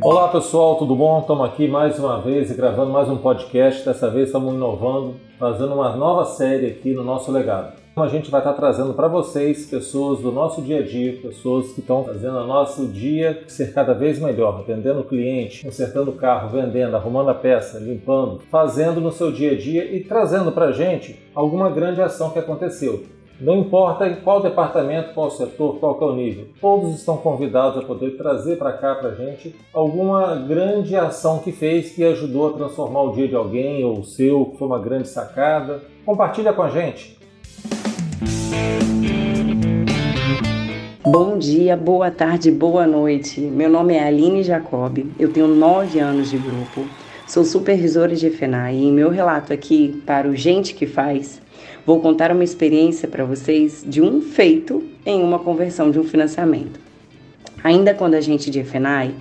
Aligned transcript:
Olá 0.00 0.28
pessoal, 0.28 0.76
tudo 0.76 0.94
bom? 0.94 1.18
Estamos 1.18 1.44
aqui 1.44 1.66
mais 1.66 1.98
uma 1.98 2.20
vez 2.20 2.52
gravando 2.52 2.92
mais 2.92 3.08
um 3.08 3.16
podcast. 3.16 3.84
Dessa 3.84 4.08
vez 4.08 4.28
estamos 4.28 4.54
inovando, 4.54 5.16
fazendo 5.40 5.74
uma 5.74 5.96
nova 5.96 6.24
série 6.24 6.66
aqui 6.66 6.94
no 6.94 7.02
nosso 7.02 7.32
legado. 7.32 7.76
A 7.96 8.06
gente 8.06 8.30
vai 8.30 8.40
estar 8.40 8.52
trazendo 8.52 8.94
para 8.94 9.08
vocês 9.08 9.66
pessoas 9.66 10.20
do 10.20 10.30
nosso 10.30 10.62
dia 10.62 10.78
a 10.78 10.82
dia, 10.82 11.20
pessoas 11.20 11.72
que 11.72 11.80
estão 11.80 12.04
fazendo 12.04 12.36
o 12.36 12.46
nosso 12.46 12.86
dia 12.86 13.42
ser 13.48 13.74
cada 13.74 13.92
vez 13.92 14.20
melhor, 14.20 14.60
atendendo 14.60 15.00
o 15.00 15.04
cliente, 15.04 15.64
consertando 15.64 16.12
o 16.12 16.16
carro, 16.16 16.48
vendendo, 16.50 16.94
arrumando 16.94 17.30
a 17.30 17.34
peça, 17.34 17.80
limpando, 17.80 18.40
fazendo 18.48 19.00
no 19.00 19.10
seu 19.10 19.32
dia 19.32 19.50
a 19.50 19.58
dia 19.58 19.84
e 19.84 20.04
trazendo 20.04 20.52
para 20.52 20.66
a 20.66 20.72
gente 20.72 21.20
alguma 21.34 21.68
grande 21.70 22.00
ação 22.00 22.30
que 22.30 22.38
aconteceu. 22.38 23.17
Não 23.40 23.58
importa 23.58 24.08
em 24.08 24.16
qual 24.16 24.42
departamento, 24.42 25.14
qual 25.14 25.30
setor, 25.30 25.78
qual 25.78 25.96
é 26.00 26.04
o 26.06 26.12
nível, 26.12 26.48
todos 26.60 26.92
estão 26.92 27.16
convidados 27.16 27.78
a 27.80 27.86
poder 27.86 28.16
trazer 28.16 28.58
para 28.58 28.72
cá 28.72 28.96
para 28.96 29.10
a 29.10 29.14
gente 29.14 29.54
alguma 29.72 30.34
grande 30.34 30.96
ação 30.96 31.38
que 31.38 31.52
fez 31.52 31.92
que 31.92 32.02
ajudou 32.02 32.48
a 32.48 32.52
transformar 32.54 33.02
o 33.02 33.12
dia 33.12 33.28
de 33.28 33.36
alguém 33.36 33.84
ou 33.84 34.00
o 34.00 34.04
seu, 34.04 34.46
que 34.46 34.58
foi 34.58 34.66
uma 34.66 34.80
grande 34.80 35.06
sacada. 35.06 35.80
Compartilha 36.04 36.52
com 36.52 36.62
a 36.62 36.68
gente. 36.68 37.16
Bom 41.04 41.38
dia, 41.38 41.76
boa 41.76 42.10
tarde, 42.10 42.50
boa 42.50 42.88
noite. 42.88 43.40
Meu 43.40 43.70
nome 43.70 43.94
é 43.94 44.02
Aline 44.02 44.42
Jacob, 44.42 44.98
eu 45.16 45.32
tenho 45.32 45.46
nove 45.46 46.00
anos 46.00 46.28
de 46.28 46.38
grupo, 46.38 46.84
sou 47.28 47.44
supervisora 47.44 48.16
de 48.16 48.28
FENAI 48.30 48.74
e 48.74 48.84
em 48.86 48.92
meu 48.92 49.10
relato 49.10 49.52
aqui 49.52 50.02
para 50.04 50.28
o 50.28 50.34
Gente 50.34 50.74
que 50.74 50.86
Faz, 50.86 51.40
Vou 51.88 52.00
contar 52.00 52.30
uma 52.30 52.44
experiência 52.44 53.08
para 53.08 53.24
vocês 53.24 53.82
de 53.86 54.02
um 54.02 54.20
feito 54.20 54.84
em 55.06 55.22
uma 55.22 55.38
conversão 55.38 55.90
de 55.90 55.98
um 55.98 56.04
financiamento. 56.04 56.78
Ainda 57.64 57.94
quando 57.94 58.12
a 58.12 58.20
gente 58.20 58.50
de 58.50 58.62
FENAI, 58.62 59.14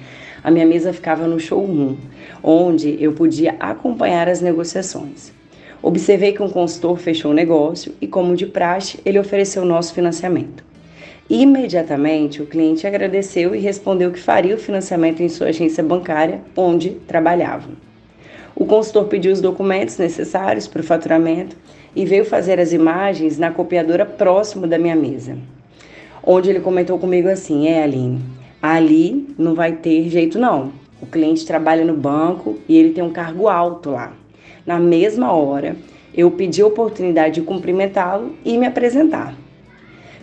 a 0.44 0.52
minha 0.52 0.66
mesa 0.66 0.92
ficava 0.92 1.28
no 1.28 1.40
showroom, 1.40 1.96
onde 2.44 3.02
eu 3.02 3.14
podia 3.14 3.56
acompanhar 3.58 4.28
as 4.28 4.42
negociações. 4.42 5.32
Observei 5.82 6.34
que 6.34 6.44
um 6.44 6.50
consultor 6.50 6.98
fechou 6.98 7.32
o 7.32 7.34
negócio 7.34 7.94
e, 8.02 8.06
como 8.06 8.36
de 8.36 8.46
praxe, 8.46 9.00
ele 9.06 9.18
ofereceu 9.18 9.64
o 9.64 9.66
nosso 9.66 9.94
financiamento. 9.94 10.62
Imediatamente, 11.30 12.42
o 12.42 12.46
cliente 12.46 12.86
agradeceu 12.86 13.56
e 13.56 13.60
respondeu 13.60 14.12
que 14.12 14.20
faria 14.20 14.56
o 14.56 14.60
financiamento 14.60 15.24
em 15.24 15.30
sua 15.30 15.48
agência 15.48 15.82
bancária, 15.82 16.42
onde 16.54 16.90
trabalhava. 17.08 17.87
O 18.60 18.66
consultor 18.66 19.06
pediu 19.06 19.32
os 19.32 19.40
documentos 19.40 20.00
necessários 20.00 20.68
para 20.68 20.82
o 20.82 20.84
faturamento 20.84 21.56
e 21.96 22.04
veio 22.06 22.26
fazer 22.26 22.60
as 22.60 22.74
imagens 22.74 23.38
na 23.38 23.52
copiadora 23.52 24.04
próximo 24.04 24.66
da 24.66 24.80
minha 24.80 24.96
mesa. 24.96 25.38
Onde 26.24 26.50
ele 26.50 26.60
comentou 26.60 26.98
comigo 26.98 27.30
assim: 27.30 27.68
É, 27.68 27.84
Aline, 27.84 28.20
ali 28.60 29.28
não 29.38 29.54
vai 29.54 29.74
ter 29.74 30.10
jeito 30.10 30.40
não. 30.40 30.72
O 31.00 31.06
cliente 31.06 31.46
trabalha 31.46 31.86
no 31.86 31.94
banco 31.94 32.58
e 32.68 32.76
ele 32.76 32.94
tem 32.94 33.04
um 33.04 33.12
cargo 33.12 33.48
alto 33.48 33.92
lá. 33.92 34.14
Na 34.66 34.80
mesma 34.80 35.32
hora, 35.34 35.76
eu 36.12 36.32
pedi 36.32 36.64
a 36.64 36.66
oportunidade 36.66 37.36
de 37.36 37.42
cumprimentá-lo 37.44 38.34
e 38.44 38.58
me 38.58 38.66
apresentar. 38.66 39.36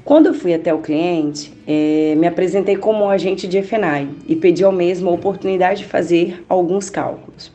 Quando 0.05 0.27
eu 0.27 0.35
fui 0.35 0.53
até 0.53 0.75
o 0.75 0.79
cliente, 0.79 1.53
é, 1.69 2.17
me 2.17 2.27
apresentei 2.27 2.77
como 2.77 3.05
um 3.05 3.09
agente 3.09 3.47
de 3.47 3.63
FNAI 3.63 4.09
e 4.27 4.35
pedi 4.35 4.65
ao 4.65 4.73
mesmo 4.73 5.09
a 5.09 5.13
oportunidade 5.13 5.83
de 5.83 5.87
fazer 5.87 6.45
alguns 6.49 6.91
cálculos. 6.91 7.53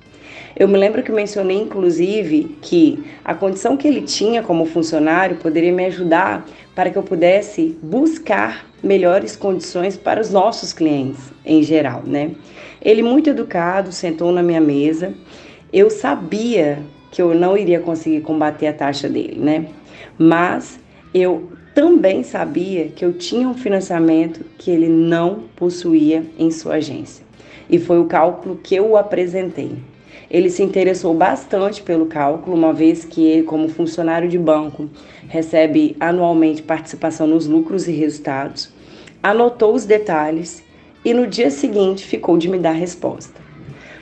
Eu 0.59 0.67
me 0.67 0.77
lembro 0.77 1.01
que 1.01 1.09
mencionei, 1.09 1.55
inclusive, 1.55 2.57
que 2.61 3.01
a 3.23 3.33
condição 3.33 3.77
que 3.77 3.87
ele 3.87 4.01
tinha 4.01 4.43
como 4.43 4.65
funcionário 4.65 5.37
poderia 5.37 5.71
me 5.71 5.85
ajudar 5.85 6.45
para 6.75 6.89
que 6.89 6.97
eu 6.97 7.03
pudesse 7.03 7.77
buscar 7.81 8.65
melhores 8.83 9.37
condições 9.37 9.95
para 9.95 10.19
os 10.19 10.31
nossos 10.31 10.73
clientes 10.73 11.31
em 11.45 11.63
geral, 11.63 12.03
né? 12.05 12.31
Ele, 12.81 13.01
muito 13.01 13.29
educado, 13.29 13.93
sentou 13.93 14.33
na 14.33 14.43
minha 14.43 14.59
mesa. 14.59 15.13
Eu 15.71 15.89
sabia 15.89 16.79
que 17.09 17.21
eu 17.21 17.33
não 17.33 17.57
iria 17.57 17.79
conseguir 17.79 18.19
combater 18.19 18.67
a 18.67 18.73
taxa 18.73 19.07
dele, 19.07 19.39
né? 19.39 19.65
Mas 20.17 20.77
eu 21.13 21.53
também 21.73 22.21
sabia 22.21 22.89
que 22.89 23.05
eu 23.05 23.13
tinha 23.13 23.47
um 23.47 23.53
financiamento 23.53 24.43
que 24.57 24.69
ele 24.69 24.89
não 24.89 25.43
possuía 25.55 26.25
em 26.37 26.51
sua 26.51 26.75
agência. 26.75 27.25
E 27.69 27.79
foi 27.79 27.97
o 27.97 28.05
cálculo 28.05 28.59
que 28.61 28.75
eu 28.75 28.97
apresentei. 28.97 29.77
Ele 30.29 30.49
se 30.49 30.61
interessou 30.61 31.13
bastante 31.13 31.81
pelo 31.81 32.05
cálculo, 32.05 32.55
uma 32.55 32.71
vez 32.71 33.03
que 33.03 33.25
ele, 33.25 33.43
como 33.43 33.67
funcionário 33.67 34.29
de 34.29 34.37
banco, 34.37 34.87
recebe 35.27 35.95
anualmente 35.99 36.61
participação 36.61 37.25
nos 37.25 37.47
lucros 37.47 37.87
e 37.87 37.91
resultados, 37.91 38.69
anotou 39.23 39.73
os 39.73 39.85
detalhes 39.85 40.63
e 41.03 41.15
no 41.15 41.25
dia 41.25 41.49
seguinte 41.49 42.05
ficou 42.05 42.37
de 42.37 42.47
me 42.47 42.59
dar 42.59 42.73
resposta. 42.73 43.41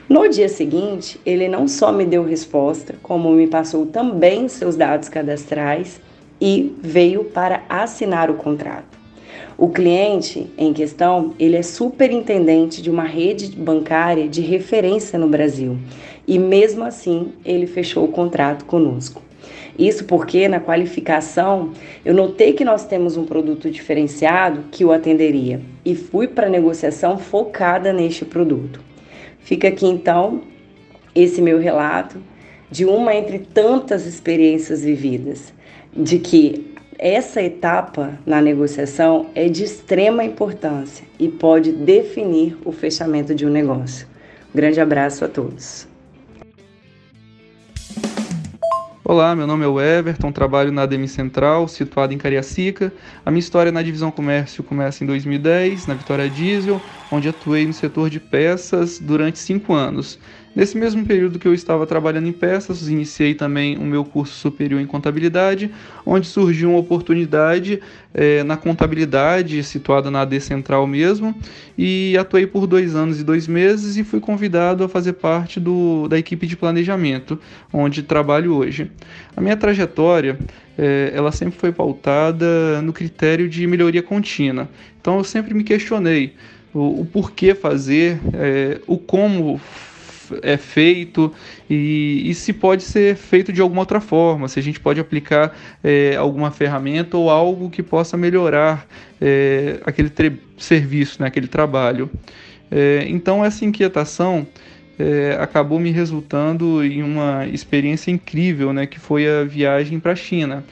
No 0.10 0.28
dia 0.28 0.50
seguinte, 0.50 1.20
ele 1.26 1.48
não 1.48 1.68
só 1.68 1.92
me 1.92 2.06
deu 2.06 2.24
resposta, 2.24 2.96
como 3.02 3.32
me 3.32 3.48
passou 3.48 3.86
também 3.86 4.48
seus 4.50 4.76
dados 4.76 5.08
cadastrais 5.08 6.00
e 6.40 6.76
veio 6.82 7.24
para 7.26 7.64
assinar 7.70 8.30
o 8.30 8.36
contrato. 8.36 8.98
O 9.58 9.70
cliente 9.70 10.48
em 10.58 10.72
questão, 10.72 11.34
ele 11.40 11.56
é 11.56 11.64
superintendente 11.64 12.82
de 12.82 12.90
uma 12.90 13.04
rede 13.04 13.48
bancária 13.56 14.28
de 14.28 14.40
referência 14.42 15.18
no 15.18 15.28
Brasil 15.28 15.78
e 16.28 16.38
mesmo 16.38 16.84
assim 16.84 17.34
ele 17.46 17.66
fechou 17.66 18.04
o 18.04 18.12
contrato 18.12 18.66
conosco. 18.66 19.22
Isso 19.78 20.06
porque 20.06 20.48
na 20.48 20.60
qualificação 20.60 21.72
eu 22.04 22.14
notei 22.14 22.54
que 22.54 22.66
nós 22.66 22.86
temos 22.86 23.16
um 23.16 23.26
produto 23.26 23.70
diferenciado 23.70 24.66
que 24.72 24.84
o 24.84 24.92
atenderia 24.92 25.62
e 25.86 25.96
fui 25.96 26.28
para 26.28 26.48
a 26.48 26.50
negociação 26.50 27.18
focada 27.18 27.94
neste 27.94 28.26
produto. 28.26 28.82
Fica 29.40 29.68
aqui 29.68 29.86
então 29.86 30.42
esse 31.14 31.42
meu 31.42 31.60
relato 31.60 32.22
de 32.70 32.86
uma 32.86 33.16
entre 33.16 33.40
tantas 33.40 34.06
experiências 34.06 34.84
vividas, 34.84 35.54
de 35.96 36.20
que 36.20 36.76
essa 37.00 37.42
etapa 37.42 38.20
na 38.26 38.42
negociação 38.42 39.28
é 39.36 39.48
de 39.48 39.64
extrema 39.64 40.24
importância 40.24 41.06
e 41.20 41.28
pode 41.28 41.72
definir 41.72 42.58
o 42.66 42.72
fechamento 42.72 43.34
de 43.34 43.46
um 43.46 43.50
negócio. 43.50 44.08
grande 44.54 44.82
abraço 44.82 45.24
a 45.24 45.28
todos. 45.28 45.88
Olá, 49.10 49.34
meu 49.34 49.48
nome 49.48 49.64
é 49.64 49.68
o 49.70 49.80
Everton, 49.80 50.34
trabalho 50.34 50.70
na 50.70 50.82
ADM 50.82 51.08
Central, 51.08 51.66
situado 51.70 52.14
em 52.14 52.18
Cariacica. 52.18 52.94
A 53.24 53.32
minha 53.32 53.40
história 53.40 53.72
na 53.72 53.82
divisão 53.82 54.12
comércio 54.12 54.62
começa 54.62 55.02
em 55.02 55.08
2010, 55.08 55.88
na 55.88 55.94
Vitória 55.94 56.30
Diesel, 56.30 56.84
onde 57.10 57.30
atuei 57.30 57.66
no 57.66 57.72
setor 57.72 58.10
de 58.10 58.20
peças 58.20 59.00
durante 59.00 59.40
cinco 59.40 59.74
anos. 59.74 60.20
Nesse 60.58 60.76
mesmo 60.76 61.06
período 61.06 61.38
que 61.38 61.48
eu 61.48 61.54
estava 61.54 61.86
trabalhando 61.86 62.28
em 62.28 62.32
peças, 62.32 62.90
iniciei 62.90 63.36
também 63.36 63.78
o 63.78 63.84
meu 63.84 64.04
curso 64.04 64.34
superior 64.34 64.82
em 64.82 64.88
contabilidade, 64.88 65.70
onde 66.04 66.26
surgiu 66.26 66.72
uma 66.72 66.80
oportunidade 66.80 67.80
é, 68.12 68.42
na 68.42 68.58
contabilidade, 68.58 69.62
situada 69.62 70.10
na 70.10 70.22
AD 70.22 70.42
Central 70.42 70.88
mesmo, 70.88 71.36
e 71.78 72.18
atuei 72.18 72.48
por 72.48 72.66
dois 72.66 72.96
anos 72.96 73.22
e 73.22 73.24
dois 73.24 73.48
meses 73.48 73.98
e 73.98 74.04
fui 74.04 74.20
convidado 74.20 74.84
a 74.84 74.90
fazer 74.90 75.14
parte 75.14 75.60
do, 75.60 76.08
da 76.08 76.18
equipe 76.18 76.48
de 76.48 76.58
planejamento, 76.58 77.40
onde 77.72 78.02
trabalho 78.02 78.56
hoje. 78.56 78.90
A 79.36 79.42
minha 79.42 79.56
trajetória 79.56 80.40
é, 80.76 81.12
ela 81.14 81.32
sempre 81.32 81.60
foi 81.60 81.72
pautada 81.72 82.82
no 82.82 82.92
critério 82.92 83.48
de 83.48 83.68
melhoria 83.68 84.02
contínua. 84.02 84.68
Então 85.00 85.20
eu 85.20 85.24
sempre 85.24 85.54
me 85.54 85.64
questionei 85.64 86.34
o, 86.74 87.02
o 87.02 87.06
porquê 87.06 87.54
fazer, 87.54 88.20
é, 88.34 88.82
o 88.88 88.98
como 88.98 89.62
é 90.42 90.58
feito 90.58 91.34
e, 91.70 92.24
e, 92.26 92.34
se 92.34 92.54
pode 92.54 92.84
ser 92.84 93.16
feito 93.16 93.52
de 93.54 93.62
alguma 93.62 93.82
outra 93.82 94.00
forma, 94.00 94.48
se 94.48 94.60
a 94.60 94.64
gente 94.64 94.80
pode 94.80 95.00
aplicar 95.00 95.56
é, 95.84 96.16
alguma 96.16 96.52
ferramenta 96.52 97.18
ou 97.18 97.30
algo 97.30 97.70
que 97.70 97.84
possa 97.84 98.18
melhorar 98.18 98.88
é, 99.22 99.80
aquele 99.86 100.12
serviço, 100.58 101.22
né, 101.22 101.28
aquele 101.28 101.48
trabalho. 101.48 102.10
É, 102.70 103.06
então 103.08 103.44
essa 103.44 103.64
inquietação 103.66 104.46
é, 105.00 105.38
acabou 105.40 105.80
me 105.80 105.92
resultando 105.92 106.84
em 106.84 107.04
uma 107.04 107.46
experiência 107.48 108.12
incrível, 108.12 108.74
né, 108.74 108.86
que 108.86 109.00
foi 109.00 109.28
a 109.28 109.44
viagem 109.44 110.00
para 110.00 110.14
a 110.14 110.16
China. 110.16 110.64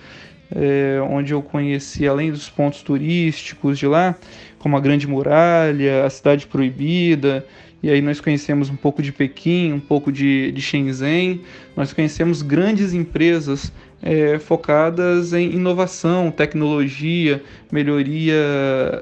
É, 0.56 1.00
onde 1.10 1.34
eu 1.34 1.42
conheci, 1.42 2.08
além 2.08 2.32
dos 2.32 2.48
pontos 2.48 2.84
turísticos 2.84 3.80
de 3.80 3.88
lá, 3.88 4.16
como 4.60 4.78
a 4.78 4.80
Grande 4.80 5.08
Muralha, 5.08 6.06
a 6.06 6.10
Cidade 6.10 6.46
Proibida, 6.46 7.46
e 7.84 7.90
aí 7.90 8.02
nós 8.02 8.20
conhecemos 8.20 8.70
um 8.70 8.76
pouco 8.76 9.02
de 9.02 9.12
Pequim, 9.12 9.74
um 9.74 9.80
pouco 9.80 10.12
de, 10.12 10.52
de 10.52 10.62
Shenzhen, 10.62 11.42
nós 11.76 11.94
conhecemos 11.94 12.42
grandes 12.42 12.94
empresas 12.94 13.72
é, 14.02 14.38
focadas 14.38 15.34
em 15.34 15.54
inovação, 15.54 16.32
tecnologia, 16.32 17.44
melhoria, 17.72 18.36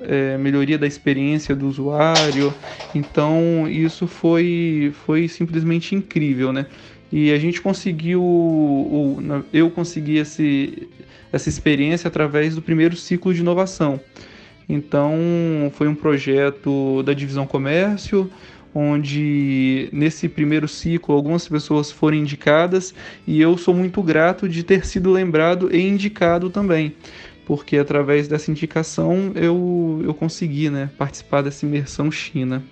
é, 0.04 0.38
melhoria 0.38 0.78
da 0.78 0.88
experiência 0.88 1.56
do 1.56 1.68
usuário. 1.68 2.54
Então 2.96 3.68
isso 3.70 4.08
foi, 4.08 4.94
foi 5.06 5.28
simplesmente 5.28 5.94
incrível, 5.94 6.54
né? 6.54 6.66
E 7.12 7.32
a 7.32 7.38
gente 7.38 7.62
conseguiu, 7.62 8.24
eu 9.54 9.70
consegui 9.70 10.18
esse, 10.18 10.88
essa 11.32 11.48
experiência 11.48 12.08
através 12.08 12.56
do 12.56 12.62
primeiro 12.62 12.96
ciclo 12.96 13.34
de 13.34 13.42
inovação. 13.42 14.00
Então 14.68 15.14
foi 15.74 15.88
um 15.88 15.94
projeto 15.94 17.04
da 17.04 17.14
divisão 17.14 17.46
comércio, 17.46 18.32
onde 18.74 19.90
nesse 19.92 20.28
primeiro 20.28 20.68
ciclo 20.68 21.16
algumas 21.16 21.48
pessoas 21.48 21.92
foram 21.92 22.18
indicadas 22.18 22.94
e 23.28 23.40
eu 23.40 23.58
sou 23.58 23.74
muito 23.74 24.02
grato 24.02 24.50
de 24.50 24.64
ter 24.64 24.86
sido 24.86 25.12
lembrado 25.12 25.70
e 25.74 25.82
indicado 25.82 26.50
também 26.50 26.96
porque 27.46 27.78
através 27.78 28.28
dessa 28.28 28.50
indicação 28.50 29.32
eu, 29.36 30.02
eu 30.04 30.14
consegui 30.14 30.70
né, 30.70 30.90
participar 30.98 31.42
dessa 31.42 31.66
imersão 31.66 32.12
China. 32.12 32.64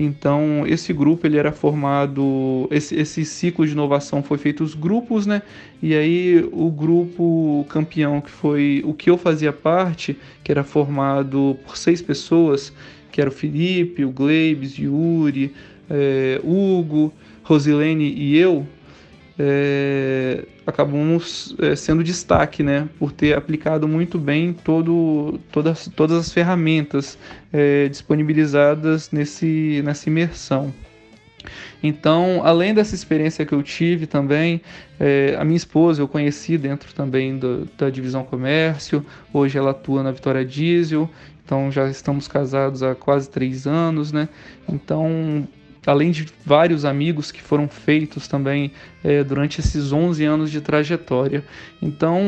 Então, 0.00 0.64
esse 0.64 0.92
grupo 0.92 1.26
ele 1.26 1.36
era 1.36 1.50
formado, 1.50 2.68
esse, 2.70 2.94
esse 2.94 3.24
ciclo 3.24 3.66
de 3.66 3.72
inovação 3.72 4.22
foi 4.22 4.38
feito 4.38 4.62
os 4.62 4.72
grupos, 4.72 5.26
né? 5.26 5.42
E 5.82 5.92
aí 5.92 6.48
o 6.52 6.70
grupo 6.70 7.66
campeão, 7.68 8.20
que 8.20 8.30
foi 8.30 8.80
o 8.86 8.94
que 8.94 9.10
eu 9.10 9.18
fazia 9.18 9.52
parte, 9.52 10.16
que 10.44 10.52
era 10.52 10.62
formado 10.62 11.58
por 11.66 11.76
seis 11.76 12.00
pessoas, 12.00 12.72
que 13.10 13.20
era 13.20 13.30
o 13.30 13.32
Felipe, 13.32 14.04
o 14.04 14.10
Gleibs, 14.10 14.78
Yuri, 14.78 15.54
é, 15.88 16.40
Hugo, 16.42 17.12
Rosilene 17.42 18.12
e 18.12 18.36
eu, 18.36 18.66
é, 19.38 20.44
acabamos 20.66 21.54
é, 21.60 21.74
sendo 21.76 22.04
destaque, 22.04 22.62
né, 22.62 22.88
por 22.98 23.12
ter 23.12 23.36
aplicado 23.36 23.88
muito 23.88 24.18
bem 24.18 24.52
todo, 24.52 25.40
todas, 25.50 25.88
todas 25.94 26.18
as 26.18 26.32
ferramentas 26.32 27.16
é, 27.52 27.88
disponibilizadas 27.88 29.10
nesse, 29.10 29.80
nessa 29.84 30.08
imersão. 30.10 30.74
Então, 31.82 32.42
além 32.44 32.74
dessa 32.74 32.94
experiência 32.94 33.46
que 33.46 33.54
eu 33.54 33.62
tive 33.62 34.06
também, 34.06 34.60
é, 34.98 35.36
a 35.38 35.44
minha 35.44 35.56
esposa 35.56 36.02
eu 36.02 36.08
conheci 36.08 36.58
dentro 36.58 36.92
também 36.92 37.38
do, 37.38 37.68
da 37.78 37.88
divisão 37.88 38.24
comércio, 38.24 39.06
hoje 39.32 39.56
ela 39.56 39.70
atua 39.70 40.02
na 40.02 40.10
Vitória 40.10 40.44
Diesel, 40.44 41.08
então 41.48 41.72
já 41.72 41.88
estamos 41.88 42.28
casados 42.28 42.82
há 42.82 42.94
quase 42.94 43.30
três 43.30 43.66
anos, 43.66 44.12
né? 44.12 44.28
Então, 44.68 45.48
além 45.86 46.10
de 46.10 46.26
vários 46.44 46.84
amigos 46.84 47.32
que 47.32 47.40
foram 47.40 47.66
feitos 47.66 48.28
também 48.28 48.70
é, 49.02 49.24
durante 49.24 49.58
esses 49.58 49.90
11 49.90 50.22
anos 50.26 50.50
de 50.50 50.60
trajetória. 50.60 51.42
Então, 51.80 52.20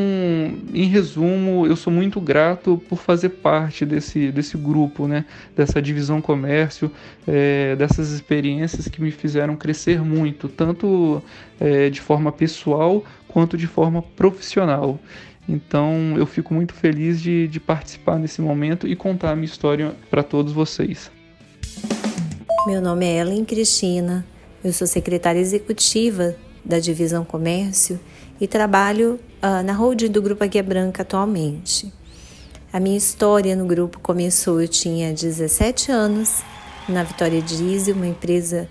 em 0.73 0.85
resumo, 0.85 1.67
eu 1.67 1.75
sou 1.75 1.93
muito 1.93 2.19
grato 2.19 2.81
por 2.89 2.97
fazer 2.97 3.29
parte 3.29 3.85
desse, 3.85 4.31
desse 4.31 4.57
grupo, 4.57 5.07
né, 5.07 5.23
dessa 5.55 5.79
divisão 5.79 6.19
comércio, 6.19 6.91
é, 7.27 7.75
dessas 7.75 8.09
experiências 8.09 8.87
que 8.87 8.99
me 8.99 9.11
fizeram 9.11 9.55
crescer 9.55 10.01
muito, 10.01 10.49
tanto 10.49 11.21
é, 11.59 11.91
de 11.91 12.01
forma 12.01 12.31
pessoal 12.31 13.05
quanto 13.27 13.55
de 13.55 13.67
forma 13.67 14.01
profissional. 14.01 14.99
Então 15.47 16.15
eu 16.17 16.25
fico 16.25 16.53
muito 16.53 16.73
feliz 16.73 17.21
de, 17.21 17.47
de 17.47 17.59
participar 17.59 18.17
nesse 18.17 18.41
momento 18.41 18.87
e 18.87 18.95
contar 18.95 19.31
a 19.31 19.35
minha 19.35 19.45
história 19.45 19.95
para 20.09 20.23
todos 20.23 20.53
vocês. 20.53 21.11
Meu 22.67 22.81
nome 22.81 23.05
é 23.05 23.17
Ellen 23.17 23.43
Cristina, 23.43 24.25
eu 24.63 24.71
sou 24.71 24.85
secretária 24.85 25.39
executiva 25.39 26.35
da 26.63 26.79
Divisão 26.79 27.25
Comércio 27.25 27.99
e 28.39 28.47
trabalho 28.47 29.19
uh, 29.41 29.63
na 29.63 29.73
holding 29.73 30.09
do 30.09 30.21
Grupo 30.21 30.43
Águia 30.43 30.61
Branca 30.61 31.01
atualmente. 31.01 31.91
A 32.71 32.79
minha 32.79 32.97
história 32.97 33.55
no 33.55 33.65
grupo 33.65 33.99
começou, 33.99 34.61
eu 34.61 34.67
tinha 34.67 35.11
17 35.11 35.91
anos, 35.91 36.41
na 36.87 37.03
Vitória 37.03 37.41
Diesel, 37.41 37.95
uma 37.95 38.07
empresa 38.07 38.69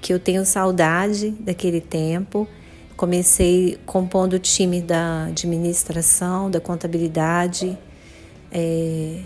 que 0.00 0.12
eu 0.12 0.18
tenho 0.18 0.44
saudade 0.44 1.30
daquele 1.30 1.80
tempo. 1.80 2.46
Comecei 2.98 3.78
compondo 3.86 4.32
o 4.32 4.38
time 4.40 4.82
da 4.82 5.26
administração, 5.26 6.50
da 6.50 6.60
contabilidade, 6.60 7.78
é, 8.50 9.20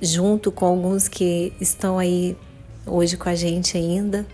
junto 0.00 0.50
com 0.50 0.66
alguns 0.66 1.06
que 1.06 1.52
estão 1.60 2.00
aí 2.00 2.36
hoje 2.84 3.16
com 3.16 3.28
a 3.28 3.36
gente 3.36 3.76
ainda. 3.78 4.26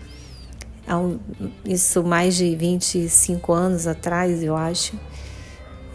Isso 1.63 2.03
mais 2.03 2.35
de 2.35 2.55
25 2.55 3.53
anos 3.53 3.85
atrás, 3.85 4.41
eu 4.41 4.55
acho. 4.55 4.97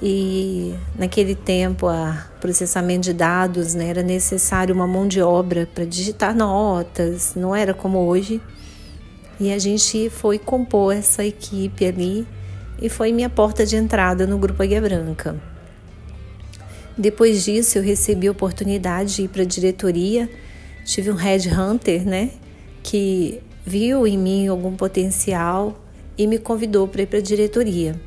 E 0.00 0.72
naquele 0.96 1.34
tempo, 1.34 1.88
o 1.88 2.40
processamento 2.40 3.06
de 3.06 3.12
dados 3.12 3.74
né, 3.74 3.88
era 3.88 4.04
necessário 4.04 4.72
uma 4.72 4.86
mão 4.86 5.08
de 5.08 5.20
obra 5.20 5.68
para 5.74 5.84
digitar 5.84 6.32
notas, 6.32 7.34
não 7.34 7.56
era 7.56 7.74
como 7.74 7.98
hoje. 8.06 8.40
E 9.38 9.52
a 9.52 9.58
gente 9.58 10.08
foi 10.10 10.38
compor 10.38 10.94
essa 10.94 11.24
equipe 11.24 11.84
ali 11.84 12.26
e 12.80 12.88
foi 12.88 13.12
minha 13.12 13.28
porta 13.28 13.66
de 13.66 13.76
entrada 13.76 14.26
no 14.26 14.38
Grupo 14.38 14.62
Águia 14.62 14.80
Branca. 14.80 15.40
Depois 16.96 17.44
disso, 17.44 17.78
eu 17.78 17.82
recebi 17.82 18.28
a 18.28 18.30
oportunidade 18.30 19.16
de 19.16 19.22
ir 19.22 19.28
para 19.28 19.42
a 19.42 19.46
diretoria. 19.46 20.30
Tive 20.84 21.10
um 21.10 21.16
headhunter, 21.16 22.06
né, 22.06 22.30
que 22.82 23.40
viu 23.64 24.06
em 24.06 24.16
mim 24.16 24.46
algum 24.46 24.76
potencial 24.76 25.80
e 26.16 26.26
me 26.26 26.38
convidou 26.38 26.86
para 26.86 27.02
ir 27.02 27.06
para 27.06 27.18
a 27.18 27.22
diretoria. 27.22 28.00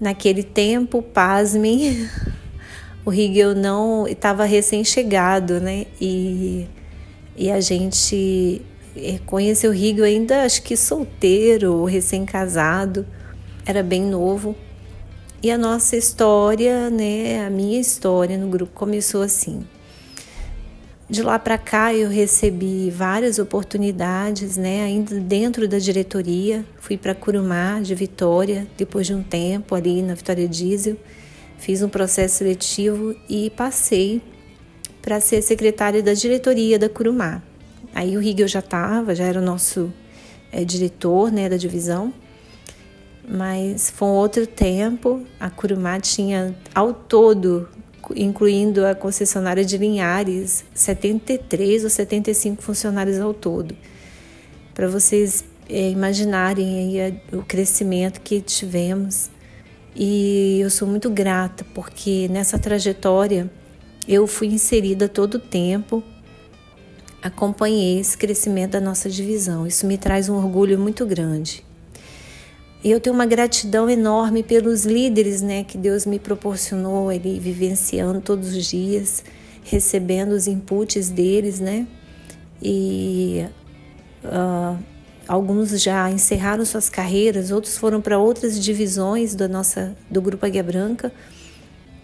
Naquele 0.00 0.42
tempo, 0.42 1.02
pasmem, 1.02 2.08
o 3.04 3.10
Rigel 3.10 3.54
não 3.54 4.06
estava 4.06 4.44
recém-chegado, 4.44 5.60
né? 5.60 5.86
E, 6.00 6.66
e 7.36 7.50
a 7.50 7.60
gente 7.60 8.62
conheceu 9.26 9.70
o 9.70 9.74
Rigel 9.74 10.04
ainda, 10.04 10.42
acho 10.42 10.62
que 10.62 10.76
solteiro, 10.76 11.84
recém-casado, 11.84 13.06
era 13.66 13.82
bem 13.82 14.02
novo. 14.02 14.56
E 15.42 15.50
a 15.50 15.58
nossa 15.58 15.96
história, 15.96 16.90
né, 16.90 17.46
a 17.46 17.50
minha 17.50 17.80
história 17.80 18.36
no 18.36 18.48
grupo 18.48 18.72
começou 18.74 19.22
assim. 19.22 19.64
De 21.10 21.22
lá 21.22 21.38
para 21.38 21.56
cá 21.56 21.94
eu 21.94 22.10
recebi 22.10 22.90
várias 22.90 23.38
oportunidades, 23.38 24.58
né? 24.58 24.82
Ainda 24.82 25.18
dentro 25.18 25.66
da 25.66 25.78
diretoria, 25.78 26.66
fui 26.80 26.98
para 26.98 27.14
Curumá 27.14 27.80
de 27.80 27.94
Vitória, 27.94 28.66
depois 28.76 29.06
de 29.06 29.14
um 29.14 29.22
tempo 29.22 29.74
ali 29.74 30.02
na 30.02 30.14
Vitória 30.14 30.46
Diesel, 30.46 30.98
fiz 31.56 31.80
um 31.80 31.88
processo 31.88 32.36
seletivo 32.36 33.16
e 33.26 33.48
passei 33.48 34.20
para 35.00 35.18
ser 35.18 35.40
secretária 35.40 36.02
da 36.02 36.12
diretoria 36.12 36.78
da 36.78 36.90
Curumá. 36.90 37.42
Aí 37.98 38.16
o 38.16 38.20
Rigel 38.20 38.46
já 38.46 38.60
estava, 38.60 39.12
já 39.12 39.24
era 39.24 39.40
o 39.40 39.42
nosso 39.42 39.92
é, 40.52 40.64
diretor, 40.64 41.32
né, 41.32 41.48
da 41.48 41.56
divisão. 41.56 42.14
Mas 43.28 43.90
foi 43.90 44.06
um 44.06 44.12
outro 44.12 44.46
tempo. 44.46 45.26
A 45.40 45.50
Curumá 45.50 45.98
tinha 45.98 46.54
ao 46.72 46.94
todo 46.94 47.68
incluindo 48.14 48.86
a 48.86 48.94
concessionária 48.94 49.64
de 49.64 49.76
Linhares, 49.76 50.64
73 50.72 51.82
ou 51.82 51.90
75 51.90 52.62
funcionários 52.62 53.18
ao 53.18 53.34
todo. 53.34 53.76
Para 54.72 54.86
vocês 54.86 55.44
é, 55.68 55.90
imaginarem 55.90 57.00
aí 57.00 57.20
o 57.32 57.42
crescimento 57.42 58.20
que 58.20 58.40
tivemos. 58.40 59.28
E 59.96 60.60
eu 60.60 60.70
sou 60.70 60.86
muito 60.86 61.10
grata 61.10 61.66
porque 61.74 62.28
nessa 62.30 62.60
trajetória 62.60 63.50
eu 64.06 64.24
fui 64.28 64.46
inserida 64.46 65.08
todo 65.08 65.34
o 65.34 65.40
tempo, 65.40 66.00
acompanhei 67.22 68.00
esse 68.00 68.16
crescimento 68.16 68.72
da 68.72 68.80
nossa 68.80 69.08
divisão. 69.10 69.66
Isso 69.66 69.86
me 69.86 69.98
traz 69.98 70.28
um 70.28 70.36
orgulho 70.36 70.78
muito 70.78 71.04
grande. 71.04 71.64
E 72.82 72.90
eu 72.90 73.00
tenho 73.00 73.14
uma 73.14 73.26
gratidão 73.26 73.90
enorme 73.90 74.42
pelos 74.42 74.84
líderes 74.84 75.42
né, 75.42 75.64
que 75.64 75.76
Deus 75.76 76.06
me 76.06 76.18
proporcionou 76.18 77.08
vivenciando 77.08 78.20
todos 78.20 78.54
os 78.54 78.66
dias, 78.66 79.24
recebendo 79.64 80.32
os 80.32 80.46
inputs 80.46 81.10
deles, 81.10 81.58
né? 81.58 81.86
E 82.62 83.44
uh, 84.24 84.78
alguns 85.26 85.70
já 85.82 86.08
encerraram 86.10 86.64
suas 86.64 86.88
carreiras, 86.88 87.50
outros 87.50 87.76
foram 87.76 88.00
para 88.00 88.18
outras 88.18 88.62
divisões 88.62 89.34
da 89.34 89.48
nossa, 89.48 89.96
do 90.08 90.22
Grupo 90.22 90.46
Águia 90.46 90.62
Branca, 90.62 91.12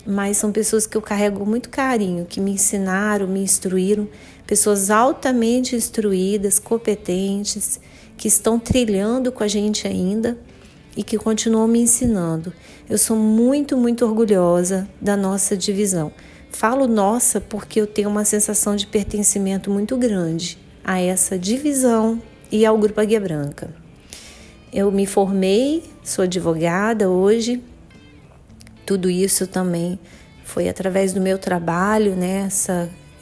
mas 0.06 0.36
são 0.36 0.52
pessoas 0.52 0.86
que 0.86 0.96
eu 0.96 1.02
carrego 1.02 1.46
muito 1.46 1.70
carinho, 1.70 2.26
que 2.26 2.40
me 2.40 2.52
ensinaram, 2.52 3.26
me 3.26 3.40
instruíram, 3.40 4.08
pessoas 4.46 4.90
altamente 4.90 5.74
instruídas, 5.74 6.58
competentes, 6.58 7.80
que 8.16 8.28
estão 8.28 8.58
trilhando 8.58 9.32
com 9.32 9.42
a 9.42 9.48
gente 9.48 9.86
ainda 9.86 10.38
e 10.96 11.02
que 11.02 11.18
continuam 11.18 11.66
me 11.66 11.80
ensinando. 11.80 12.52
Eu 12.88 12.98
sou 12.98 13.16
muito, 13.16 13.76
muito 13.76 14.04
orgulhosa 14.04 14.88
da 15.00 15.16
nossa 15.16 15.56
divisão. 15.56 16.12
Falo 16.50 16.86
nossa 16.86 17.40
porque 17.40 17.80
eu 17.80 17.86
tenho 17.86 18.08
uma 18.08 18.24
sensação 18.24 18.76
de 18.76 18.86
pertencimento 18.86 19.70
muito 19.70 19.96
grande 19.96 20.58
a 20.84 21.00
essa 21.00 21.38
divisão 21.38 22.22
e 22.52 22.64
ao 22.64 22.78
Grupo 22.78 23.00
Águia 23.00 23.20
Branca. 23.20 23.74
Eu 24.72 24.90
me 24.92 25.06
formei, 25.06 25.82
sou 26.02 26.24
advogada 26.24 27.08
hoje. 27.08 27.62
Tudo 28.86 29.08
isso 29.10 29.46
também 29.46 29.98
foi 30.44 30.68
através 30.68 31.12
do 31.12 31.20
meu 31.20 31.38
trabalho, 31.38 32.14
né? 32.14 32.48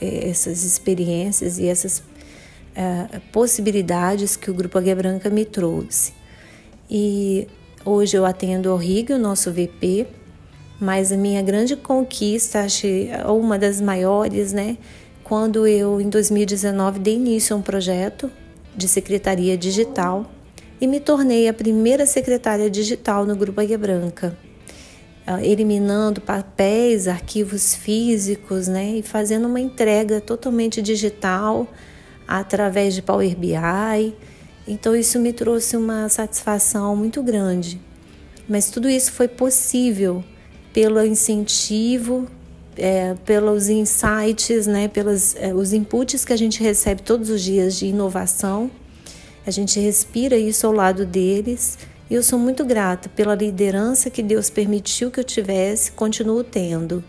Essas 0.03 0.65
experiências 0.65 1.59
e 1.59 1.67
essas 1.67 1.99
uh, 1.99 3.21
possibilidades 3.33 4.37
que 4.37 4.51
o 4.51 4.55
Grupo 4.55 4.79
Águia 4.79 4.97
Branca 4.97 5.31
me 5.31 5.45
trouxe. 5.45 6.13
E 6.91 7.47
Hoje 7.85 8.17
eu 8.17 8.25
atendo 8.25 8.71
ao 8.71 8.77
Rig, 8.77 9.13
o 9.13 9.19
nosso 9.19 9.51
VP, 9.51 10.07
mas 10.79 11.11
a 11.11 11.17
minha 11.17 11.43
grande 11.43 11.75
conquista, 11.75 12.61
acho 12.61 12.87
uma 13.27 13.59
das 13.59 13.81
maiores, 13.81 14.53
né? 14.53 14.79
Quando 15.25 15.67
eu, 15.67 16.01
em 16.01 16.09
2019, 16.09 17.01
dei 17.01 17.17
início 17.17 17.57
a 17.57 17.59
um 17.59 17.63
projeto 17.63 18.31
de 18.77 18.87
secretaria 18.87 19.59
digital 19.59 20.31
e 20.81 20.87
me 20.87 21.01
tornei 21.01 21.49
a 21.49 21.53
primeira 21.53 22.07
secretária 22.07 22.71
digital 22.71 23.27
no 23.27 23.35
Grupo 23.35 23.61
Águia 23.61 23.79
Branca, 23.79 24.39
eliminando 25.43 26.21
papéis, 26.21 27.07
arquivos 27.07 27.75
físicos, 27.75 28.67
né, 28.67 28.97
e 28.97 29.03
fazendo 29.03 29.47
uma 29.47 29.61
entrega 29.61 30.21
totalmente 30.21 30.83
digital 30.83 31.67
através 32.27 32.95
de 32.95 33.03
Power 33.03 33.37
BI. 33.37 34.15
Então 34.67 34.95
isso 34.97 35.19
me 35.19 35.33
trouxe 35.33 35.77
uma 35.77 36.09
satisfação 36.09 36.97
muito 36.97 37.23
grande. 37.23 37.81
Mas 38.49 38.71
tudo 38.71 38.89
isso 38.89 39.13
foi 39.13 39.29
possível 39.29 40.25
pelo 40.73 41.05
incentivo, 41.05 42.27
é, 42.77 43.15
pelos 43.25 43.69
insights, 43.69 44.67
né, 44.67 44.89
pelos 44.89 45.37
é, 45.37 45.55
os 45.55 45.73
inputs 45.73 46.25
que 46.25 46.33
a 46.33 46.37
gente 46.37 46.63
recebe 46.63 47.03
todos 47.03 47.31
os 47.31 47.43
dias 47.43 47.77
de 47.77 47.87
inovação. 47.87 48.71
A 49.47 49.51
gente 49.51 49.79
respira 49.79 50.37
isso 50.37 50.67
ao 50.67 50.73
lado 50.73 51.05
deles 51.05 51.79
e 52.13 52.15
eu 52.15 52.23
sou 52.23 52.39
muito 52.39 52.63
grata 52.63 53.09
pela 53.09 53.35
liderança 53.35 54.11
que 54.11 54.23
Deus 54.23 54.51
permitiu 54.51 55.11
que 55.11 55.19
eu 55.19 55.25
tivesse, 55.25 55.93
continuo 55.93 56.45
tendo. 56.45 57.03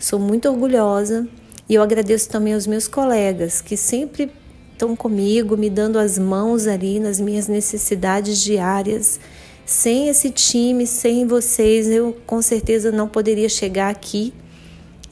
Sou 0.00 0.18
muito 0.18 0.48
orgulhosa 0.48 1.28
e 1.68 1.76
eu 1.76 1.82
agradeço 1.82 2.28
também 2.28 2.54
aos 2.54 2.66
meus 2.66 2.88
colegas 2.88 3.60
que 3.60 3.76
sempre 3.76 4.28
estão 4.72 4.96
comigo, 4.96 5.56
me 5.56 5.70
dando 5.70 5.96
as 5.96 6.18
mãos 6.18 6.66
ali 6.66 6.98
nas 6.98 7.20
minhas 7.20 7.46
necessidades 7.46 8.42
diárias. 8.42 9.20
Sem 9.64 10.08
esse 10.08 10.28
time, 10.28 10.88
sem 10.88 11.24
vocês, 11.24 11.86
eu 11.86 12.16
com 12.26 12.42
certeza 12.42 12.90
não 12.90 13.06
poderia 13.06 13.48
chegar 13.48 13.90
aqui, 13.90 14.34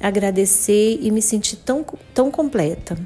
agradecer 0.00 0.98
e 1.00 1.08
me 1.12 1.22
sentir 1.22 1.58
tão, 1.58 1.86
tão 2.12 2.32
completa. 2.32 2.98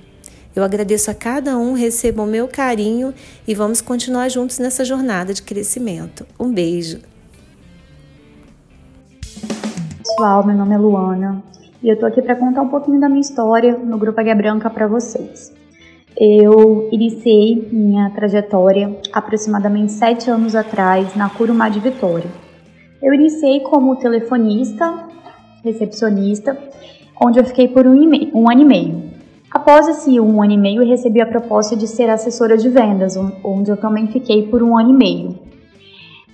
Eu 0.54 0.64
agradeço 0.64 1.10
a 1.10 1.14
cada 1.14 1.56
um, 1.56 1.74
recebo 1.74 2.24
o 2.24 2.26
meu 2.26 2.48
carinho 2.48 3.14
e 3.46 3.54
vamos 3.54 3.80
continuar 3.80 4.28
juntos 4.28 4.58
nessa 4.58 4.84
jornada 4.84 5.32
de 5.32 5.42
crescimento. 5.42 6.26
Um 6.38 6.52
beijo. 6.52 6.98
Pessoal, 9.98 10.44
meu 10.44 10.56
nome 10.56 10.74
é 10.74 10.78
Luana 10.78 11.42
e 11.80 11.88
eu 11.88 11.96
tô 11.96 12.04
aqui 12.04 12.20
para 12.20 12.34
contar 12.34 12.62
um 12.62 12.68
pouquinho 12.68 12.98
da 12.98 13.08
minha 13.08 13.20
história 13.20 13.78
no 13.78 13.96
Grupo 13.96 14.20
Águia 14.20 14.34
Branca 14.34 14.68
para 14.68 14.88
vocês. 14.88 15.52
Eu 16.18 16.88
iniciei 16.90 17.68
minha 17.70 18.10
trajetória 18.10 18.98
aproximadamente 19.12 19.92
sete 19.92 20.28
anos 20.28 20.56
atrás 20.56 21.14
na 21.14 21.30
Curumá 21.30 21.68
de 21.68 21.78
Vitória. 21.78 22.28
Eu 23.00 23.14
iniciei 23.14 23.60
como 23.60 23.96
telefonista, 23.96 25.08
recepcionista, 25.64 26.58
onde 27.22 27.38
eu 27.38 27.44
fiquei 27.44 27.68
por 27.68 27.86
um, 27.86 27.94
um 28.34 28.50
ano 28.50 28.62
e 28.62 28.64
meio. 28.64 29.09
Após 29.50 29.88
esse 29.88 30.20
um 30.20 30.40
ano 30.40 30.52
e 30.52 30.56
meio, 30.56 30.86
recebi 30.86 31.20
a 31.20 31.26
proposta 31.26 31.74
de 31.74 31.88
ser 31.88 32.08
assessora 32.08 32.56
de 32.56 32.68
vendas, 32.68 33.16
onde 33.42 33.68
eu 33.68 33.76
também 33.76 34.06
fiquei 34.06 34.46
por 34.46 34.62
um 34.62 34.78
ano 34.78 34.90
e 34.90 34.96
meio. 34.96 35.38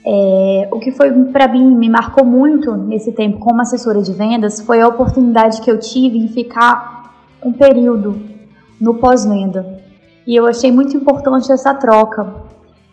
É, 0.04 0.68
o 0.70 0.78
que 0.78 0.92
foi 0.92 1.10
para 1.32 1.48
mim 1.48 1.74
me 1.74 1.88
marcou 1.88 2.26
muito 2.26 2.76
nesse 2.76 3.10
tempo 3.12 3.38
como 3.38 3.62
assessora 3.62 4.02
de 4.02 4.12
vendas 4.12 4.60
foi 4.60 4.82
a 4.82 4.86
oportunidade 4.86 5.62
que 5.62 5.70
eu 5.70 5.80
tive 5.80 6.18
em 6.18 6.28
ficar 6.28 7.14
um 7.42 7.52
período 7.52 8.20
no 8.78 8.94
pós-venda. 8.94 9.80
E 10.26 10.36
eu 10.36 10.46
achei 10.46 10.70
muito 10.70 10.94
importante 10.94 11.50
essa 11.50 11.72
troca. 11.72 12.34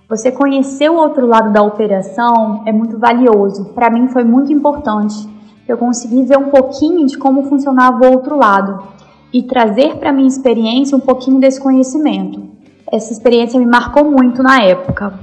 Você 0.08 0.32
conhecer 0.32 0.90
o 0.90 0.96
outro 0.96 1.28
lado 1.28 1.52
da 1.52 1.62
operação 1.62 2.64
é 2.66 2.72
muito 2.72 2.98
valioso. 2.98 3.66
Para 3.76 3.90
mim 3.90 4.08
foi 4.08 4.24
muito 4.24 4.54
importante. 4.54 5.28
Eu 5.68 5.78
consegui 5.78 6.24
ver 6.24 6.38
um 6.38 6.50
pouquinho 6.50 7.06
de 7.06 7.18
como 7.18 7.44
funcionava 7.44 8.08
o 8.08 8.12
outro 8.14 8.38
lado 8.38 9.03
e 9.34 9.42
trazer 9.42 9.96
para 9.98 10.14
minha 10.14 10.28
experiência 10.28 10.96
um 10.96 11.00
pouquinho 11.00 11.40
desse 11.40 11.60
conhecimento. 11.60 12.44
Essa 12.92 13.12
experiência 13.12 13.60
me 13.60 13.66
marcou 13.66 14.06
muito 14.06 14.44
na 14.44 14.62
época. 14.62 15.20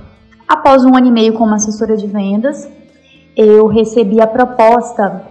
Após 0.49 0.85
um 0.85 0.97
ano 0.97 1.07
e 1.07 1.12
meio 1.12 1.35
como 1.35 1.55
assessora 1.55 1.97
de 1.97 2.09
vendas, 2.09 2.69
eu 3.37 3.67
recebi 3.69 4.21
a 4.21 4.26
proposta 4.26 5.23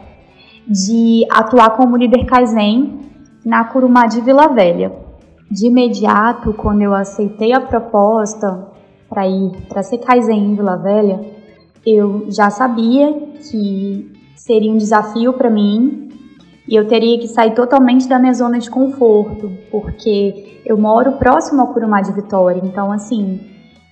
de 0.65 1.25
atuar 1.29 1.71
como 1.71 1.97
líder 1.97 2.25
Kaizen 2.25 2.99
na 3.45 3.65
Curumá 3.65 4.05
de 4.05 4.21
Vila 4.21 4.47
Velha. 4.47 4.93
De 5.51 5.67
imediato, 5.67 6.53
quando 6.53 6.81
eu 6.81 6.93
aceitei 6.93 7.51
a 7.51 7.59
proposta 7.59 8.67
para 9.09 9.27
ir 9.27 9.51
para 9.67 9.83
ser 9.83 9.97
Kaizen 9.97 10.51
em 10.51 10.55
Vila 10.55 10.77
Velha, 10.77 11.19
eu 11.85 12.27
já 12.29 12.49
sabia 12.49 13.11
que 13.49 14.11
seria 14.35 14.71
um 14.71 14.77
desafio 14.77 15.33
para 15.33 15.49
mim 15.49 16.08
e 16.69 16.75
eu 16.75 16.87
teria 16.87 17.17
que 17.17 17.27
sair 17.27 17.55
totalmente 17.55 18.07
da 18.07 18.19
minha 18.19 18.33
zona 18.33 18.59
de 18.59 18.69
conforto, 18.69 19.51
porque 19.71 20.61
eu 20.63 20.77
moro 20.77 21.13
próximo 21.13 21.61
ao 21.61 21.73
Curumá 21.73 21.99
de 21.99 22.11
Vitória, 22.11 22.61
então 22.63 22.91
assim, 22.91 23.39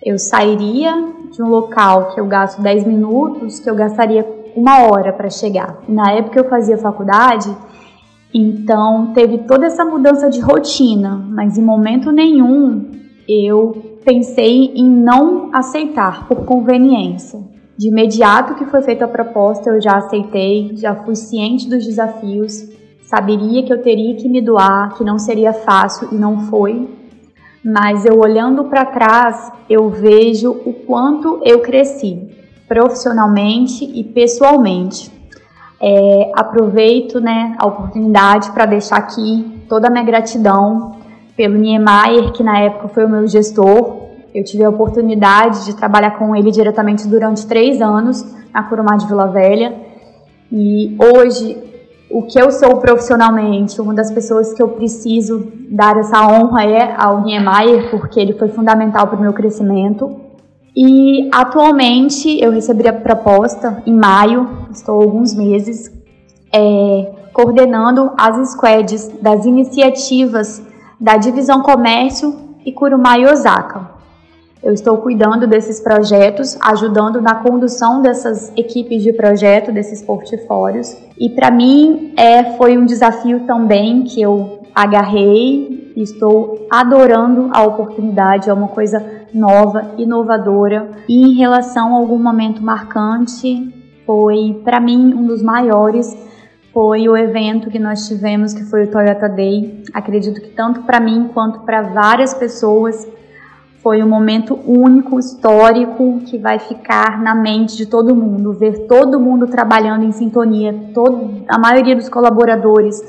eu 0.06 0.20
sairia 0.20 0.94
de 1.32 1.42
um 1.42 1.50
local 1.50 2.12
que 2.14 2.20
eu 2.20 2.28
gasto 2.28 2.62
10 2.62 2.86
minutos, 2.86 3.60
que 3.60 3.68
eu 3.68 3.74
gastaria 3.74 4.24
uma 4.56 4.84
hora 4.84 5.12
para 5.12 5.28
chegar. 5.28 5.80
Na 5.90 6.12
época 6.12 6.40
eu 6.40 6.48
fazia 6.48 6.78
faculdade, 6.78 7.50
então 8.32 9.12
teve 9.12 9.40
toda 9.40 9.66
essa 9.66 9.84
mudança 9.84 10.30
de 10.30 10.40
rotina, 10.40 11.16
mas 11.30 11.58
em 11.58 11.64
momento 11.64 12.12
nenhum 12.12 12.92
eu 13.28 13.98
pensei 14.06 14.72
em 14.76 14.88
não 14.88 15.50
aceitar 15.52 16.28
por 16.28 16.46
conveniência. 16.46 17.57
De 17.78 17.90
imediato 17.90 18.56
que 18.56 18.66
foi 18.66 18.82
feita 18.82 19.06
a 19.06 19.08
proposta, 19.08 19.70
eu 19.70 19.80
já 19.80 19.98
aceitei, 19.98 20.72
já 20.76 20.96
fui 20.96 21.16
ciente 21.16 21.70
dos 21.70 21.86
desafios, 21.86 22.68
saberia 23.04 23.64
que 23.64 23.72
eu 23.72 23.82
teria 23.82 24.16
que 24.16 24.28
me 24.28 24.42
doar, 24.42 24.96
que 24.96 25.04
não 25.04 25.20
seria 25.20 25.54
fácil 25.54 26.10
e 26.12 26.16
não 26.16 26.48
foi. 26.48 26.90
Mas 27.64 28.06
eu 28.06 28.18
olhando 28.20 28.64
para 28.66 28.86
trás, 28.86 29.52
eu 29.70 29.90
vejo 29.90 30.52
o 30.66 30.74
quanto 30.74 31.40
eu 31.44 31.60
cresci 31.60 32.36
profissionalmente 32.68 33.86
e 33.86 34.04
pessoalmente. 34.04 35.12
É, 35.80 36.32
aproveito 36.36 37.20
né, 37.20 37.56
a 37.60 37.68
oportunidade 37.68 38.52
para 38.52 38.66
deixar 38.66 38.98
aqui 38.98 39.64
toda 39.70 39.88
a 39.88 39.92
minha 39.92 40.04
gratidão 40.04 40.98
pelo 41.36 41.56
Niemeyer, 41.56 42.32
que 42.32 42.42
na 42.42 42.60
época 42.60 42.88
foi 42.88 43.06
o 43.06 43.10
meu 43.10 43.28
gestor. 43.28 44.07
Eu 44.38 44.44
tive 44.44 44.64
a 44.64 44.70
oportunidade 44.70 45.66
de 45.66 45.76
trabalhar 45.76 46.12
com 46.12 46.36
ele 46.36 46.52
diretamente 46.52 47.08
durante 47.08 47.48
três 47.48 47.82
anos 47.82 48.24
na 48.54 48.62
Curumá 48.62 48.96
de 48.96 49.08
Vila 49.08 49.26
Velha. 49.26 49.74
E 50.52 50.96
hoje, 51.00 51.58
o 52.12 52.22
que 52.22 52.40
eu 52.40 52.52
sou 52.52 52.78
profissionalmente, 52.78 53.82
uma 53.82 53.96
das 53.96 54.12
pessoas 54.12 54.54
que 54.54 54.62
eu 54.62 54.68
preciso 54.68 55.52
dar 55.72 55.98
essa 55.98 56.22
honra 56.28 56.66
é 56.66 56.96
ao 56.96 57.24
Niemeyer, 57.24 57.90
porque 57.90 58.20
ele 58.20 58.34
foi 58.34 58.50
fundamental 58.50 59.08
para 59.08 59.18
o 59.18 59.22
meu 59.22 59.34
crescimento. 59.34 60.16
E 60.76 61.28
atualmente 61.34 62.40
eu 62.40 62.52
recebi 62.52 62.88
a 62.88 62.94
proposta 62.94 63.82
em 63.88 63.94
maio, 63.96 64.68
estou 64.72 65.02
alguns 65.02 65.34
meses, 65.34 65.92
é, 66.54 67.12
coordenando 67.34 68.12
as 68.16 68.52
squads 68.52 69.08
das 69.20 69.48
iniciativas 69.48 70.62
da 71.02 71.18
Divisão 71.18 71.64
Comércio 71.64 72.36
e 72.64 72.72
Kurumai 72.72 73.26
Osaka. 73.26 73.97
Eu 74.64 74.74
estou 74.74 74.98
cuidando 74.98 75.48
desses 75.48 75.80
projetos, 75.80 76.58
ajudando 76.62 77.22
na 77.22 77.36
condução 77.36 78.02
dessas 78.02 78.52
equipes 78.58 79.04
de 79.04 79.14
projeto, 79.14 79.72
desses 79.72 80.02
portfólios. 80.02 80.98
E 81.18 81.30
para 81.30 81.52
mim 81.52 82.14
é, 82.18 82.56
foi 82.58 82.78
um 82.78 82.86
desafio 82.86 83.42
também 83.42 84.04
que 84.04 84.22
eu 84.22 84.62
agarrei 84.74 85.78
estou 86.02 86.68
adorando 86.70 87.50
a 87.52 87.64
oportunidade. 87.64 88.50
É 88.50 88.54
uma 88.54 88.68
coisa 88.68 89.04
nova, 89.34 89.94
inovadora. 89.98 90.92
E 91.08 91.24
em 91.24 91.36
relação 91.36 91.96
a 91.96 91.98
algum 92.00 92.20
momento 92.20 92.62
marcante, 92.62 93.74
foi 94.06 94.62
para 94.64 94.80
mim 94.80 95.14
um 95.14 95.26
dos 95.26 95.42
maiores 95.42 96.16
foi 96.74 97.10
o 97.10 97.18
evento 97.18 97.72
que 97.72 97.80
nós 97.80 98.08
tivemos, 98.08 98.54
que 98.54 98.64
foi 98.66 98.84
o 98.84 98.92
Toyota 98.92 99.28
Day. 99.28 99.82
Acredito 99.92 100.40
que 100.40 100.50
tanto 100.50 100.84
para 100.84 101.00
mim 101.00 101.32
quanto 101.34 101.62
para 101.62 101.82
várias 101.82 102.36
pessoas 102.36 103.08
foi 103.88 104.04
um 104.04 104.10
momento 104.10 104.60
único, 104.68 105.18
histórico, 105.18 106.20
que 106.26 106.38
vai 106.38 106.60
ficar 106.60 107.24
na 107.24 107.34
mente 107.34 107.78
de 107.78 107.86
todo 107.86 108.14
mundo. 108.14 108.52
Ver 108.52 108.80
todo 108.80 109.18
mundo 109.18 109.48
trabalhando 109.48 110.04
em 110.04 110.12
sintonia, 110.12 110.76
todo, 110.94 111.46
a 111.48 111.58
maioria 111.58 111.96
dos 111.96 112.10
colaboradores 112.10 113.02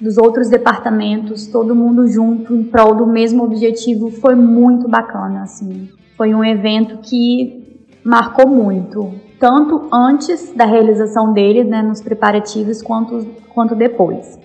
dos 0.00 0.16
outros 0.16 0.48
departamentos, 0.48 1.46
todo 1.48 1.74
mundo 1.74 2.08
junto 2.08 2.56
em 2.56 2.64
prol 2.64 2.94
do 2.94 3.06
mesmo 3.06 3.44
objetivo, 3.44 4.10
foi 4.10 4.34
muito 4.34 4.88
bacana, 4.88 5.42
assim. 5.42 5.90
Foi 6.16 6.34
um 6.34 6.42
evento 6.42 7.00
que 7.02 7.84
marcou 8.02 8.48
muito, 8.48 9.12
tanto 9.38 9.86
antes 9.92 10.54
da 10.56 10.64
realização 10.64 11.34
dele, 11.34 11.62
né, 11.62 11.82
nos 11.82 12.00
preparativos, 12.00 12.80
quanto, 12.80 13.22
quanto 13.50 13.74
depois. 13.74 14.38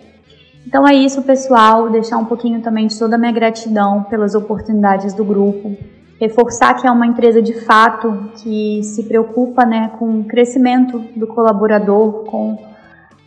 Então 0.67 0.86
é 0.86 0.93
isso, 0.93 1.21
pessoal. 1.21 1.89
Deixar 1.89 2.17
um 2.17 2.25
pouquinho 2.25 2.62
também 2.62 2.88
de 2.88 3.00
toda 3.00 3.15
a 3.15 3.17
minha 3.17 3.31
gratidão 3.31 4.03
pelas 4.03 4.36
oportunidades 4.36 5.13
do 5.13 5.24
grupo. 5.24 5.77
Reforçar 6.19 6.74
que 6.74 6.86
é 6.86 6.91
uma 6.91 7.07
empresa 7.07 7.41
de 7.41 7.53
fato 7.62 8.31
que 8.36 8.83
se 8.83 9.03
preocupa 9.03 9.65
né, 9.65 9.91
com 9.97 10.19
o 10.19 10.25
crescimento 10.25 11.00
do 11.15 11.25
colaborador, 11.25 12.25
com 12.25 12.57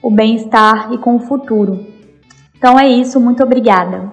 o 0.03 0.11
bem-estar 0.11 0.93
e 0.93 0.99
com 0.99 1.17
o 1.17 1.21
futuro. 1.21 1.87
Então 2.59 2.79
é 2.79 2.87
isso, 2.87 3.19
muito 3.19 3.43
obrigada. 3.43 4.13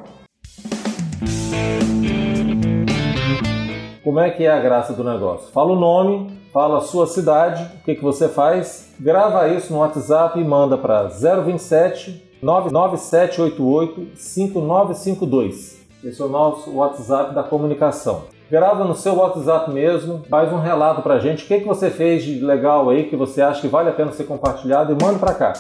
como 4.06 4.22
é 4.22 4.30
que 4.30 4.46
é 4.46 4.50
a 4.50 4.62
graça 4.62 4.94
do 4.94 5.04
negócio? 5.04 5.52
Fala 5.52 5.74
o 5.74 5.76
nome, 5.76 6.32
fala 6.54 6.78
a 6.78 6.82
sua 6.82 7.06
cidade, 7.06 7.62
o 7.82 7.84
que, 7.84 7.94
que 7.94 8.02
você 8.02 8.30
faz, 8.30 8.96
grava 8.98 9.50
isso 9.50 9.74
no 9.74 9.80
WhatsApp 9.80 10.40
e 10.40 10.46
manda 10.46 10.78
para 10.78 11.10
027 11.10 12.27
99788 12.42 14.08
5952. 14.16 15.86
Esse 16.04 16.22
é 16.22 16.26
o 16.26 16.30
nosso 16.30 16.72
WhatsApp 16.72 17.34
da 17.34 17.44
comunicação. 17.44 18.24
Grava 18.50 18.86
no 18.86 18.96
seu 18.96 19.16
WhatsApp 19.16 19.72
mesmo, 19.72 20.24
faz 20.30 20.54
um 20.54 20.60
relato 20.60 21.02
pra 21.02 21.20
gente, 21.20 21.44
o 21.44 21.48
que, 21.48 21.60
que 21.60 21.68
você 21.68 21.90
fez 21.90 22.24
de 22.24 22.40
legal 22.40 22.90
aí, 22.90 23.10
que 23.10 23.16
você 23.16 23.42
acha 23.42 23.60
que 23.60 23.68
vale 23.68 23.90
a 23.90 23.94
pena 23.94 24.12
ser 24.14 24.24
compartilhado 24.24 24.94
e 24.94 25.04
manda 25.04 25.20
para 25.20 25.34
cá. 25.34 25.54